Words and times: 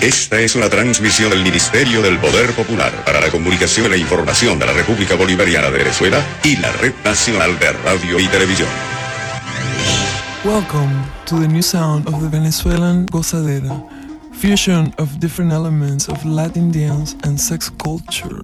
Esta 0.00 0.40
es 0.40 0.56
una 0.56 0.70
transmisión 0.70 1.28
del 1.28 1.42
Ministerio 1.42 2.00
del 2.00 2.18
Poder 2.18 2.52
Popular 2.52 2.90
para 3.04 3.20
la 3.20 3.28
Comunicación 3.28 3.84
y 3.84 3.90
la 3.90 3.96
Información 3.98 4.58
de 4.58 4.64
la 4.64 4.72
República 4.72 5.14
Bolivariana 5.14 5.70
de 5.70 5.76
Venezuela 5.76 6.24
y 6.42 6.56
la 6.56 6.72
Red 6.72 6.94
Nacional 7.04 7.58
de 7.58 7.70
Radio 7.72 8.18
y 8.18 8.26
Televisión. 8.28 8.66
Welcome 10.42 11.04
to 11.26 11.38
the 11.38 11.46
new 11.46 11.60
sound 11.60 12.08
of 12.08 12.18
the 12.22 12.28
Venezuelan 12.28 13.04
gozadera, 13.08 13.78
fusion 14.32 14.94
of 14.96 15.10
different 15.18 15.52
elements 15.52 16.08
of 16.08 16.24
Latin 16.24 16.72
dance 16.72 17.14
and 17.24 17.38
sex 17.38 17.70
culture. 17.70 18.40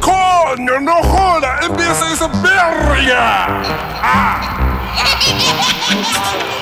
¡Coño, 0.00 0.80
no 0.80 1.04
joda! 1.04 1.60
¡Empieza 1.62 2.12
esa 2.12 2.26
verga! 2.26 3.46
¡Ah! 4.02 4.58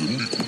Sonic 0.00 0.39